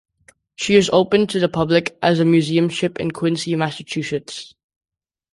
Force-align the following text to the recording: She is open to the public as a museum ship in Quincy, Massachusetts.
She 0.55 0.73
is 0.77 0.89
open 0.91 1.27
to 1.27 1.39
the 1.39 1.47
public 1.47 1.95
as 2.01 2.19
a 2.19 2.25
museum 2.25 2.69
ship 2.69 2.99
in 2.99 3.11
Quincy, 3.11 3.55
Massachusetts. 3.55 4.55